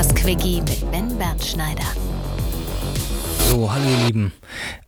Podcast-Quickie 0.00 0.62
mit 0.62 0.90
Ben 0.90 1.18
Bernschneider. 1.18 1.84
So, 3.50 3.70
hallo 3.70 3.84
ihr 3.84 4.06
Lieben. 4.06 4.32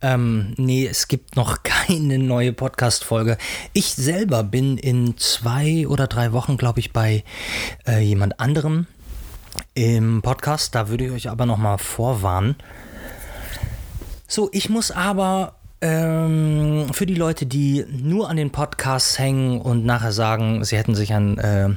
Ähm, 0.01 0.55
nee, 0.57 0.87
es 0.87 1.07
gibt 1.07 1.35
noch 1.35 1.61
keine 1.63 2.17
neue 2.17 2.51
Podcast-Folge. 2.51 3.37
Ich 3.73 3.93
selber 3.93 4.43
bin 4.43 4.79
in 4.79 5.15
zwei 5.17 5.85
oder 5.87 6.07
drei 6.07 6.33
Wochen, 6.33 6.57
glaube 6.57 6.79
ich, 6.79 6.93
bei 6.93 7.23
äh, 7.85 7.99
jemand 7.99 8.39
anderem 8.39 8.87
im 9.75 10.23
Podcast. 10.23 10.73
Da 10.73 10.89
würde 10.89 11.05
ich 11.05 11.11
euch 11.11 11.29
aber 11.29 11.45
noch 11.45 11.59
mal 11.59 11.77
vorwarnen. 11.77 12.55
So, 14.27 14.49
ich 14.51 14.67
muss 14.67 14.89
aber 14.89 15.57
ähm, 15.81 16.87
für 16.91 17.05
die 17.05 17.13
Leute, 17.13 17.45
die 17.45 17.85
nur 17.87 18.31
an 18.31 18.37
den 18.37 18.49
Podcasts 18.49 19.19
hängen 19.19 19.61
und 19.61 19.85
nachher 19.85 20.11
sagen, 20.11 20.63
sie 20.63 20.75
hätten 20.75 20.95
sich 20.95 21.11
äh, 21.11 21.35
äh, 21.35 21.75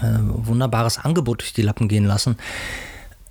wunderbares 0.00 0.98
Angebot 0.98 1.42
durch 1.42 1.52
die 1.52 1.62
Lappen 1.62 1.88
gehen 1.88 2.04
lassen, 2.04 2.36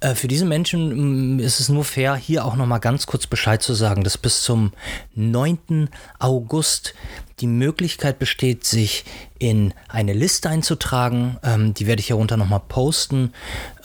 äh, 0.06 0.16
für 0.16 0.28
diese 0.28 0.46
Menschen 0.46 1.38
mm, 1.38 1.40
ist 1.40 1.60
es 1.60 1.70
nur 1.70 1.84
fair, 1.84 2.16
hier 2.16 2.46
auch 2.46 2.56
nochmal 2.56 2.80
ganz 2.80 3.08
kurz 3.08 3.28
Bescheid 3.28 3.62
zu 3.62 3.74
sagen, 3.74 4.04
dass 4.04 4.18
bis 4.18 4.44
zum 4.44 4.72
9. 5.16 5.90
August 6.20 6.94
die 7.40 7.48
Möglichkeit 7.48 8.20
besteht, 8.20 8.66
sich 8.66 9.04
in 9.40 9.74
eine 9.88 10.14
Liste 10.14 10.50
einzutragen. 10.50 11.38
Ähm, 11.44 11.74
die 11.74 11.88
werde 11.88 12.00
ich 12.02 12.08
hier 12.08 12.18
runter 12.18 12.38
nochmal 12.38 12.62
posten. 12.68 13.34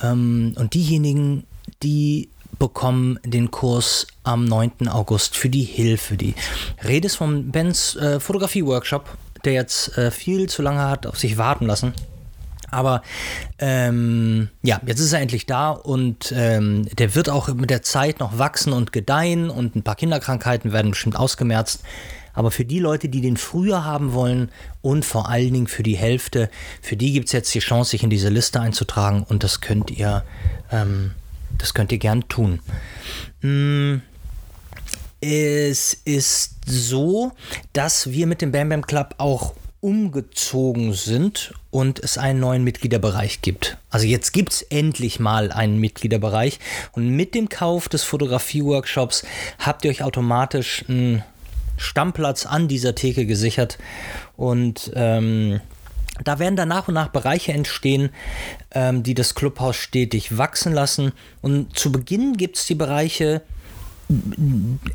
Ähm, 0.02 0.54
und 0.56 0.74
diejenigen, 0.74 1.44
die 1.82 2.28
bekommen 2.58 3.18
den 3.24 3.50
Kurs 3.50 4.06
am 4.22 4.44
9. 4.44 4.88
August 4.88 5.36
für 5.36 5.48
die 5.48 5.62
Hilfe. 5.62 6.16
Die 6.16 6.34
Rede 6.86 7.06
ist 7.06 7.16
von 7.16 7.50
Bens 7.50 7.96
äh, 7.96 8.20
Fotografie-Workshop, 8.20 9.08
der 9.44 9.54
jetzt 9.54 9.96
äh, 9.96 10.10
viel 10.10 10.48
zu 10.50 10.60
lange 10.60 10.82
hat 10.82 11.06
auf 11.06 11.18
sich 11.18 11.38
warten 11.38 11.66
lassen. 11.66 11.94
Aber 12.70 13.02
ähm, 13.58 14.48
ja, 14.62 14.80
jetzt 14.86 15.00
ist 15.00 15.12
er 15.12 15.20
endlich 15.20 15.46
da 15.46 15.70
und 15.70 16.32
ähm, 16.36 16.86
der 16.96 17.14
wird 17.14 17.28
auch 17.28 17.48
mit 17.48 17.70
der 17.70 17.82
Zeit 17.82 18.20
noch 18.20 18.38
wachsen 18.38 18.72
und 18.72 18.92
gedeihen 18.92 19.50
und 19.50 19.76
ein 19.76 19.82
paar 19.82 19.96
Kinderkrankheiten 19.96 20.72
werden 20.72 20.92
bestimmt 20.92 21.16
ausgemerzt. 21.16 21.82
Aber 22.32 22.50
für 22.50 22.64
die 22.64 22.78
Leute, 22.78 23.08
die 23.08 23.20
den 23.20 23.36
früher 23.36 23.84
haben 23.84 24.12
wollen 24.12 24.50
und 24.82 25.04
vor 25.04 25.28
allen 25.28 25.52
Dingen 25.52 25.66
für 25.66 25.82
die 25.82 25.96
Hälfte, 25.96 26.48
für 26.80 26.96
die 26.96 27.12
gibt 27.12 27.26
es 27.26 27.32
jetzt 27.32 27.52
die 27.54 27.58
Chance, 27.58 27.90
sich 27.90 28.04
in 28.04 28.10
diese 28.10 28.28
Liste 28.28 28.60
einzutragen 28.60 29.24
und 29.28 29.42
das 29.42 29.60
könnt 29.60 29.90
ihr 29.90 30.24
ähm, 30.70 31.12
das 31.58 31.74
könnt 31.74 31.92
ihr 31.92 31.98
gern 31.98 32.28
tun. 32.28 32.60
Hm, 33.40 34.02
es 35.20 35.94
ist 36.04 36.56
so, 36.66 37.32
dass 37.72 38.10
wir 38.10 38.26
mit 38.26 38.40
dem 38.40 38.52
Bam 38.52 38.70
Bam 38.70 38.86
Club 38.86 39.14
auch 39.18 39.54
umgezogen 39.80 40.92
sind 40.92 41.54
und 41.70 41.98
es 41.98 42.18
einen 42.18 42.40
neuen 42.40 42.64
Mitgliederbereich 42.64 43.40
gibt. 43.40 43.78
Also 43.88 44.06
jetzt 44.06 44.32
gibt 44.32 44.52
es 44.52 44.62
endlich 44.62 45.20
mal 45.20 45.52
einen 45.52 45.78
Mitgliederbereich 45.78 46.58
und 46.92 47.08
mit 47.08 47.34
dem 47.34 47.48
Kauf 47.48 47.88
des 47.88 48.02
Fotografie-Workshops 48.02 49.24
habt 49.58 49.84
ihr 49.84 49.90
euch 49.90 50.02
automatisch 50.02 50.84
einen 50.88 51.24
Stammplatz 51.76 52.44
an 52.44 52.68
dieser 52.68 52.94
Theke 52.94 53.24
gesichert 53.24 53.78
und 54.36 54.92
ähm, 54.94 55.60
da 56.24 56.38
werden 56.38 56.56
dann 56.56 56.68
nach 56.68 56.88
und 56.88 56.94
nach 56.94 57.08
Bereiche 57.08 57.52
entstehen, 57.52 58.10
ähm, 58.72 59.02
die 59.02 59.14
das 59.14 59.34
Clubhaus 59.34 59.76
stetig 59.76 60.36
wachsen 60.36 60.72
lassen. 60.72 61.12
Und 61.40 61.78
zu 61.78 61.90
Beginn 61.90 62.36
gibt 62.36 62.58
es 62.58 62.66
die 62.66 62.74
Bereiche, 62.74 63.40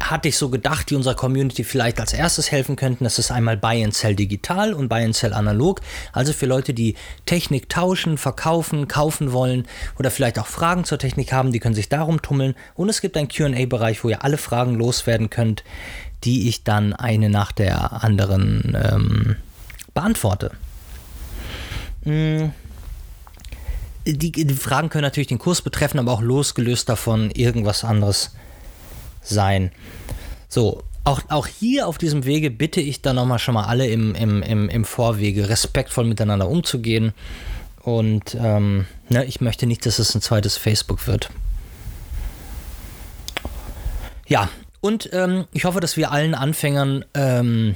hatte 0.01 0.27
ich 0.27 0.37
so 0.37 0.49
gedacht, 0.49 0.89
die 0.89 0.95
unserer 0.95 1.15
Community 1.15 1.63
vielleicht 1.63 1.99
als 1.99 2.11
erstes 2.11 2.51
helfen 2.51 2.75
könnten. 2.75 3.05
Das 3.05 3.17
ist 3.17 3.31
einmal 3.31 3.55
Buy 3.55 3.83
and 3.83 3.93
Sell 3.93 4.15
digital 4.15 4.73
und 4.73 4.89
Buy 4.89 5.05
and 5.05 5.15
Sell 5.15 5.33
analog. 5.33 5.81
Also 6.11 6.33
für 6.33 6.45
Leute, 6.45 6.73
die 6.73 6.95
Technik 7.25 7.69
tauschen, 7.69 8.17
verkaufen, 8.17 8.87
kaufen 8.87 9.31
wollen 9.31 9.67
oder 9.97 10.11
vielleicht 10.11 10.37
auch 10.37 10.47
Fragen 10.47 10.83
zur 10.83 10.99
Technik 10.99 11.31
haben, 11.31 11.51
die 11.51 11.59
können 11.59 11.75
sich 11.75 11.87
darum 11.87 12.21
tummeln. 12.21 12.55
Und 12.73 12.89
es 12.89 12.99
gibt 12.99 13.15
einen 13.15 13.29
QA-Bereich, 13.29 14.03
wo 14.03 14.09
ihr 14.09 14.23
alle 14.23 14.37
Fragen 14.37 14.75
loswerden 14.75 15.29
könnt, 15.29 15.63
die 16.25 16.49
ich 16.49 16.63
dann 16.63 16.93
eine 16.93 17.29
nach 17.29 17.51
der 17.53 18.03
anderen 18.03 18.75
ähm, 18.75 19.35
beantworte. 19.93 20.51
Hm. 22.03 22.51
Die, 24.05 24.31
die, 24.31 24.53
Fragen 24.53 24.89
können 24.89 25.01
natürlich 25.01 25.27
den 25.27 25.39
Kurs 25.39 25.61
betreffen, 25.61 25.99
aber 25.99 26.11
auch 26.11 26.21
losgelöst 26.21 26.89
davon 26.89 27.31
irgendwas 27.31 27.83
anderes 27.83 28.35
sein. 29.25 29.71
So, 30.47 30.83
auch, 31.03 31.21
auch 31.29 31.47
hier 31.47 31.87
auf 31.87 31.97
diesem 31.97 32.25
Wege 32.25 32.49
bitte 32.49 32.81
ich 32.81 33.01
dann 33.01 33.15
nochmal 33.15 33.39
schon 33.39 33.53
mal 33.53 33.65
alle 33.65 33.87
im, 33.87 34.15
im, 34.15 34.41
im, 34.41 34.69
im 34.69 34.85
Vorwege 34.85 35.49
respektvoll 35.49 36.05
miteinander 36.05 36.49
umzugehen. 36.49 37.13
Und 37.81 38.35
ähm, 38.39 38.85
ne, 39.09 39.25
ich 39.25 39.41
möchte 39.41 39.67
nicht, 39.67 39.85
dass 39.85 39.99
es 39.99 40.15
ein 40.15 40.21
zweites 40.21 40.57
Facebook 40.57 41.05
wird. 41.05 41.29
Ja, 44.27 44.49
und 44.81 45.09
ähm, 45.13 45.45
ich 45.53 45.65
hoffe, 45.65 45.79
dass 45.79 45.97
wir 45.97 46.11
allen 46.11 46.33
Anfängern 46.33 47.05
ähm, 47.13 47.75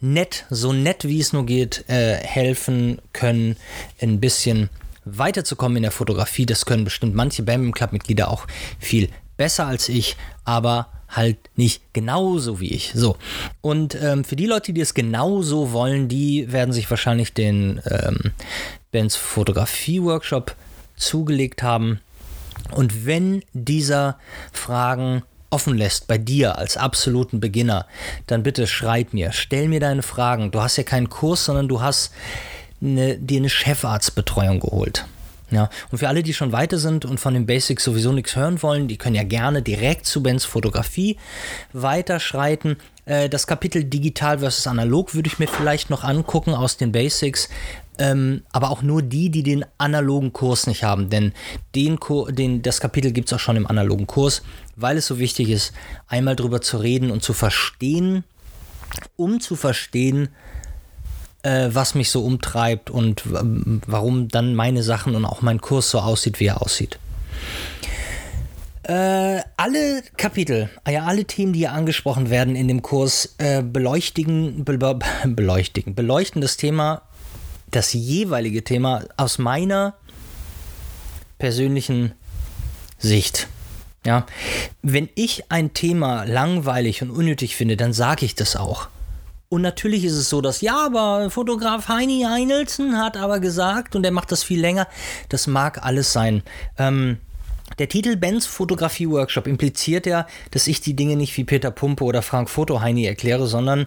nett, 0.00 0.46
so 0.48 0.72
nett 0.72 1.04
wie 1.04 1.20
es 1.20 1.34
nur 1.34 1.44
geht, 1.44 1.84
äh, 1.88 2.16
helfen 2.16 2.98
können, 3.12 3.56
ein 4.00 4.20
bisschen 4.20 4.70
weiterzukommen 5.04 5.76
in 5.76 5.82
der 5.82 5.92
Fotografie. 5.92 6.46
Das 6.46 6.64
können 6.64 6.84
bestimmt 6.84 7.14
manche 7.14 7.42
Bam 7.42 7.72
Club-Mitglieder 7.72 8.30
auch 8.30 8.46
viel 8.78 9.10
besser 9.36 9.66
als 9.66 9.88
ich, 9.88 10.16
aber 10.44 10.88
halt 11.08 11.38
nicht 11.56 11.82
genauso 11.92 12.60
wie 12.60 12.70
ich. 12.72 12.92
So. 12.94 13.16
Und 13.60 13.94
ähm, 13.94 14.24
für 14.24 14.36
die 14.36 14.46
Leute, 14.46 14.72
die 14.72 14.80
es 14.80 14.94
genauso 14.94 15.72
wollen, 15.72 16.08
die 16.08 16.52
werden 16.52 16.72
sich 16.72 16.90
wahrscheinlich 16.90 17.32
den 17.32 17.80
ähm, 17.86 18.32
Bens 18.90 19.16
Fotografie-Workshop 19.16 20.56
zugelegt 20.96 21.62
haben. 21.62 22.00
Und 22.72 23.06
wenn 23.06 23.42
dieser 23.52 24.18
Fragen 24.52 25.22
offen 25.50 25.76
lässt 25.76 26.08
bei 26.08 26.18
dir 26.18 26.58
als 26.58 26.76
absoluten 26.76 27.40
Beginner, 27.40 27.86
dann 28.26 28.42
bitte 28.42 28.66
schreib 28.66 29.12
mir, 29.12 29.32
stell 29.32 29.68
mir 29.68 29.80
deine 29.80 30.02
Fragen. 30.02 30.50
Du 30.50 30.60
hast 30.60 30.76
ja 30.76 30.82
keinen 30.82 31.08
Kurs, 31.08 31.44
sondern 31.44 31.68
du 31.68 31.80
hast 31.80 32.12
eine, 32.82 33.16
dir 33.16 33.38
eine 33.38 33.48
Chefarztbetreuung 33.48 34.60
geholt. 34.60 35.06
Ja, 35.50 35.70
und 35.92 35.98
für 35.98 36.08
alle, 36.08 36.24
die 36.24 36.34
schon 36.34 36.50
weiter 36.50 36.78
sind 36.78 37.04
und 37.04 37.20
von 37.20 37.34
den 37.34 37.46
Basics 37.46 37.84
sowieso 37.84 38.12
nichts 38.12 38.34
hören 38.34 38.62
wollen, 38.62 38.88
die 38.88 38.96
können 38.96 39.14
ja 39.14 39.22
gerne 39.22 39.62
direkt 39.62 40.06
zu 40.06 40.22
Bens 40.22 40.44
Fotografie 40.44 41.18
weiterschreiten. 41.72 42.76
Äh, 43.04 43.28
das 43.28 43.46
Kapitel 43.46 43.84
Digital 43.84 44.40
versus 44.40 44.66
Analog 44.66 45.14
würde 45.14 45.28
ich 45.28 45.38
mir 45.38 45.46
vielleicht 45.46 45.88
noch 45.88 46.02
angucken 46.02 46.52
aus 46.52 46.76
den 46.76 46.90
Basics. 46.90 47.48
Ähm, 47.98 48.42
aber 48.52 48.70
auch 48.70 48.82
nur 48.82 49.00
die, 49.00 49.30
die 49.30 49.42
den 49.42 49.64
analogen 49.78 50.32
Kurs 50.32 50.66
nicht 50.66 50.84
haben. 50.84 51.08
Denn 51.08 51.32
den, 51.74 51.98
den, 52.30 52.60
das 52.60 52.80
Kapitel 52.80 53.12
gibt 53.12 53.28
es 53.28 53.32
auch 53.32 53.40
schon 53.40 53.56
im 53.56 53.66
analogen 53.66 54.06
Kurs, 54.06 54.42
weil 54.74 54.98
es 54.98 55.06
so 55.06 55.18
wichtig 55.18 55.48
ist, 55.48 55.72
einmal 56.06 56.36
drüber 56.36 56.60
zu 56.60 56.76
reden 56.76 57.10
und 57.10 57.22
zu 57.22 57.32
verstehen, 57.32 58.24
um 59.16 59.40
zu 59.40 59.56
verstehen, 59.56 60.28
äh, 61.46 61.74
was 61.74 61.94
mich 61.94 62.10
so 62.10 62.24
umtreibt 62.24 62.90
und 62.90 63.22
warum 63.24 64.28
dann 64.28 64.54
meine 64.54 64.82
Sachen 64.82 65.14
und 65.14 65.24
auch 65.24 65.42
mein 65.42 65.60
Kurs 65.60 65.90
so 65.90 66.00
aussieht, 66.00 66.40
wie 66.40 66.46
er 66.46 66.60
aussieht. 66.60 66.98
Äh, 68.82 69.40
alle 69.56 70.02
Kapitel, 70.16 70.70
ja, 70.88 71.04
alle 71.04 71.24
Themen, 71.24 71.52
die 71.52 71.60
hier 71.60 71.72
angesprochen 71.72 72.30
werden 72.30 72.56
in 72.56 72.68
dem 72.68 72.82
Kurs, 72.82 73.34
äh, 73.38 73.62
beleuchtigen, 73.62 74.64
be 74.64 74.98
beleuchtigen, 75.24 75.94
beleuchten 75.94 76.40
das 76.40 76.56
Thema 76.56 77.02
das 77.70 77.92
jeweilige 77.92 78.62
Thema 78.62 79.02
aus 79.16 79.38
meiner 79.38 79.94
persönlichen 81.38 82.12
Sicht. 82.98 83.48
Ja, 84.04 84.24
wenn 84.82 85.08
ich 85.16 85.50
ein 85.50 85.74
Thema 85.74 86.24
langweilig 86.24 87.02
und 87.02 87.10
unnötig 87.10 87.56
finde, 87.56 87.76
dann 87.76 87.92
sage 87.92 88.24
ich 88.24 88.36
das 88.36 88.54
auch. 88.54 88.88
Und 89.48 89.62
natürlich 89.62 90.04
ist 90.04 90.14
es 90.14 90.28
so, 90.28 90.40
dass 90.40 90.60
ja, 90.60 90.86
aber 90.86 91.30
Fotograf 91.30 91.88
Heini 91.88 92.26
Heinelsen 92.28 92.98
hat 92.98 93.16
aber 93.16 93.38
gesagt 93.38 93.94
und 93.94 94.04
er 94.04 94.10
macht 94.10 94.32
das 94.32 94.42
viel 94.42 94.60
länger. 94.60 94.88
Das 95.28 95.46
mag 95.46 95.84
alles 95.84 96.12
sein. 96.12 96.42
Ähm, 96.78 97.18
der 97.78 97.88
Titel 97.88 98.16
Bens 98.16 98.46
Fotografie 98.46 99.08
Workshop 99.08 99.46
impliziert 99.46 100.06
ja, 100.06 100.26
dass 100.50 100.66
ich 100.66 100.80
die 100.80 100.94
Dinge 100.94 101.16
nicht 101.16 101.36
wie 101.36 101.44
Peter 101.44 101.70
Pumpe 101.70 102.04
oder 102.04 102.22
Frank 102.22 102.50
Foto 102.50 102.80
Heini 102.80 103.04
erkläre, 103.06 103.46
sondern 103.46 103.86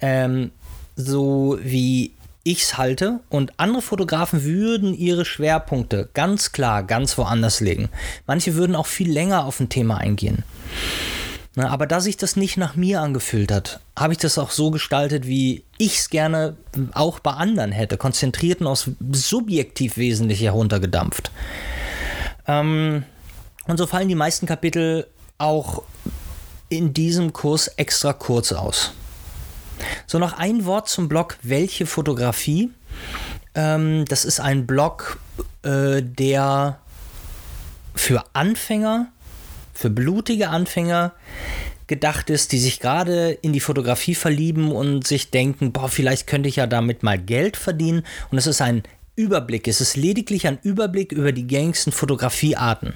ähm, 0.00 0.52
so 0.96 1.58
wie 1.60 2.12
ich 2.44 2.62
es 2.62 2.78
halte 2.78 3.20
und 3.30 3.58
andere 3.58 3.82
Fotografen 3.82 4.44
würden 4.44 4.94
ihre 4.94 5.24
Schwerpunkte 5.24 6.10
ganz 6.14 6.52
klar 6.52 6.82
ganz 6.82 7.18
woanders 7.18 7.60
legen. 7.60 7.88
Manche 8.26 8.54
würden 8.54 8.76
auch 8.76 8.86
viel 8.86 9.10
länger 9.10 9.46
auf 9.46 9.60
ein 9.60 9.70
Thema 9.70 9.98
eingehen. 9.98 10.44
Na, 11.56 11.68
aber 11.68 11.86
da 11.86 12.00
sich 12.00 12.16
das 12.16 12.34
nicht 12.34 12.56
nach 12.56 12.74
mir 12.74 13.00
angefühlt 13.00 13.52
hat, 13.52 13.80
habe 13.96 14.12
ich 14.12 14.18
das 14.18 14.38
auch 14.38 14.50
so 14.50 14.72
gestaltet, 14.72 15.26
wie 15.26 15.64
ich 15.78 15.98
es 15.98 16.10
gerne 16.10 16.56
auch 16.94 17.20
bei 17.20 17.30
anderen 17.30 17.70
hätte, 17.70 17.96
konzentriert 17.96 18.60
und 18.60 18.66
aus 18.66 18.90
subjektiv 19.12 19.96
wesentlich 19.96 20.40
heruntergedampft. 20.40 21.30
Ähm, 22.48 23.04
und 23.66 23.76
so 23.76 23.86
fallen 23.86 24.08
die 24.08 24.16
meisten 24.16 24.46
Kapitel 24.46 25.06
auch 25.38 25.82
in 26.68 26.92
diesem 26.92 27.32
Kurs 27.32 27.68
extra 27.68 28.12
kurz 28.12 28.52
aus. 28.52 28.92
So, 30.06 30.18
noch 30.18 30.32
ein 30.34 30.64
Wort 30.64 30.88
zum 30.88 31.08
Blog 31.08 31.36
Welche 31.42 31.86
Fotografie? 31.86 32.70
Ähm, 33.54 34.04
das 34.06 34.24
ist 34.24 34.40
ein 34.40 34.66
Blog, 34.66 35.18
äh, 35.62 36.02
der 36.02 36.78
für 37.94 38.24
Anfänger, 38.32 39.08
für 39.74 39.90
blutige 39.90 40.48
Anfänger 40.48 41.12
gedacht 41.86 42.30
ist, 42.30 42.52
die 42.52 42.58
sich 42.58 42.80
gerade 42.80 43.32
in 43.32 43.52
die 43.52 43.60
Fotografie 43.60 44.14
verlieben 44.14 44.72
und 44.72 45.06
sich 45.06 45.30
denken, 45.30 45.72
boah, 45.72 45.88
vielleicht 45.88 46.26
könnte 46.26 46.48
ich 46.48 46.56
ja 46.56 46.66
damit 46.66 47.02
mal 47.02 47.18
Geld 47.18 47.56
verdienen. 47.56 48.04
Und 48.30 48.38
es 48.38 48.46
ist 48.46 48.62
ein 48.62 48.82
Überblick, 49.16 49.68
es 49.68 49.80
ist 49.80 49.96
lediglich 49.96 50.46
ein 50.46 50.58
Überblick 50.62 51.12
über 51.12 51.32
die 51.32 51.46
gängigsten 51.46 51.92
Fotografiearten. 51.92 52.94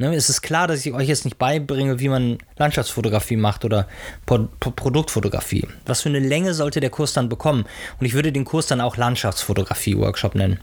Ne, 0.00 0.14
es 0.14 0.30
ist 0.30 0.42
klar, 0.42 0.68
dass 0.68 0.86
ich 0.86 0.92
euch 0.92 1.08
jetzt 1.08 1.24
nicht 1.24 1.38
beibringe, 1.38 1.98
wie 1.98 2.08
man 2.08 2.38
Landschaftsfotografie 2.56 3.36
macht 3.36 3.64
oder 3.64 3.88
Pro 4.26 4.46
Pro 4.60 4.70
Produktfotografie. 4.70 5.66
Was 5.86 6.02
für 6.02 6.08
eine 6.08 6.20
Länge 6.20 6.54
sollte 6.54 6.78
der 6.78 6.90
Kurs 6.90 7.14
dann 7.14 7.28
bekommen? 7.28 7.64
Und 7.98 8.06
ich 8.06 8.14
würde 8.14 8.30
den 8.30 8.44
Kurs 8.44 8.68
dann 8.68 8.80
auch 8.80 8.96
Landschaftsfotografie-Workshop 8.96 10.36
nennen. 10.36 10.60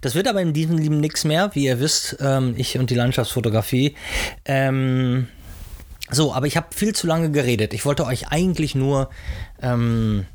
Das 0.00 0.14
wird 0.14 0.28
aber 0.28 0.40
in 0.40 0.52
diesem 0.52 0.78
Leben 0.78 1.00
nichts 1.00 1.24
mehr, 1.24 1.50
wie 1.54 1.64
ihr 1.64 1.80
wisst, 1.80 2.16
ähm, 2.20 2.54
ich 2.56 2.78
und 2.78 2.90
die 2.90 2.94
Landschaftsfotografie. 2.94 3.96
Ähm, 4.44 5.28
so, 6.10 6.32
aber 6.32 6.46
ich 6.46 6.56
habe 6.56 6.68
viel 6.74 6.94
zu 6.94 7.06
lange 7.06 7.30
geredet. 7.30 7.74
Ich 7.74 7.84
wollte 7.84 8.06
euch 8.06 8.28
eigentlich 8.28 8.74
nur, 8.74 9.10
ähm, 9.60 10.26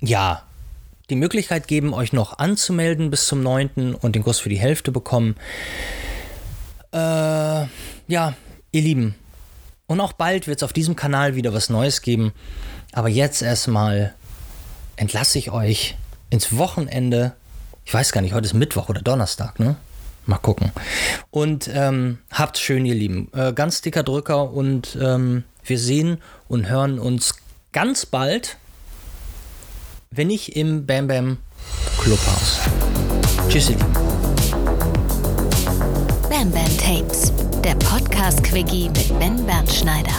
ja, 0.00 0.44
die 1.08 1.16
Möglichkeit 1.16 1.66
geben, 1.66 1.92
euch 1.92 2.12
noch 2.12 2.38
anzumelden 2.38 3.10
bis 3.10 3.26
zum 3.26 3.42
9. 3.42 3.96
und 4.00 4.14
den 4.14 4.22
Kurs 4.22 4.38
für 4.38 4.48
die 4.48 4.60
Hälfte 4.60 4.92
bekommen. 4.92 5.34
Äh, 6.92 6.98
ja, 6.98 8.34
ihr 8.72 8.82
Lieben. 8.82 9.14
Und 9.86 10.00
auch 10.00 10.12
bald 10.12 10.46
wird 10.46 10.58
es 10.58 10.62
auf 10.62 10.72
diesem 10.72 10.94
Kanal 10.94 11.34
wieder 11.34 11.52
was 11.52 11.68
Neues 11.68 12.02
geben. 12.02 12.32
Aber 12.92 13.08
jetzt 13.08 13.42
erstmal 13.42 14.14
entlasse 14.96 15.38
ich 15.38 15.50
euch 15.50 15.96
ins 16.30 16.56
Wochenende. 16.56 17.34
Ich 17.90 17.94
weiß 17.94 18.12
gar 18.12 18.20
nicht, 18.20 18.34
heute 18.34 18.46
ist 18.46 18.54
Mittwoch 18.54 18.88
oder 18.88 19.02
Donnerstag, 19.02 19.58
ne? 19.58 19.74
Mal 20.24 20.38
gucken. 20.38 20.70
Und 21.32 21.68
ähm, 21.74 22.18
habt 22.30 22.56
schön, 22.56 22.86
ihr 22.86 22.94
Lieben. 22.94 23.28
Äh, 23.34 23.52
ganz 23.52 23.82
dicker 23.82 24.04
Drücker 24.04 24.52
und 24.52 24.96
ähm, 25.02 25.42
wir 25.64 25.76
sehen 25.76 26.18
und 26.46 26.68
hören 26.68 27.00
uns 27.00 27.34
ganz 27.72 28.06
bald, 28.06 28.58
wenn 30.12 30.28
nicht 30.28 30.54
im 30.54 30.86
Bam 30.86 31.08
Bam 31.08 31.38
Clubhaus. 31.98 32.60
Tschüss, 33.48 33.70
ihr 33.70 33.76
Lieben. 33.76 33.92
Bam 36.28 36.52
Bam 36.52 36.78
Tapes, 36.78 37.32
der 37.64 37.74
Podcast-Quickie 37.74 38.88
mit 38.90 39.18
Ben 39.18 39.44
Bernschneider. 39.44 40.14